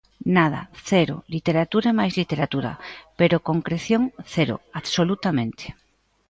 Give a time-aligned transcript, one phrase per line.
[0.37, 2.71] Nada, cero, literatura e máis literatura,
[3.19, 4.03] pero concreción
[4.35, 5.65] cero, absolutamente.